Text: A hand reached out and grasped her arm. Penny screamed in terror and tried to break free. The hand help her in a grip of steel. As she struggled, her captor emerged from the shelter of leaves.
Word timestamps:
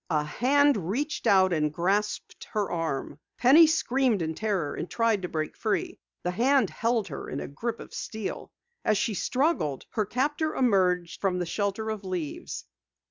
A 0.09 0.23
hand 0.23 0.89
reached 0.89 1.27
out 1.27 1.53
and 1.53 1.71
grasped 1.71 2.47
her 2.53 2.71
arm. 2.71 3.19
Penny 3.37 3.67
screamed 3.67 4.23
in 4.23 4.33
terror 4.33 4.73
and 4.73 4.89
tried 4.89 5.21
to 5.21 5.27
break 5.29 5.55
free. 5.55 5.99
The 6.23 6.31
hand 6.31 6.71
help 6.71 7.09
her 7.09 7.29
in 7.29 7.39
a 7.39 7.47
grip 7.47 7.79
of 7.79 7.93
steel. 7.93 8.51
As 8.83 8.97
she 8.97 9.13
struggled, 9.13 9.85
her 9.91 10.07
captor 10.07 10.55
emerged 10.55 11.21
from 11.21 11.37
the 11.37 11.45
shelter 11.45 11.91
of 11.91 12.03
leaves. 12.03 12.65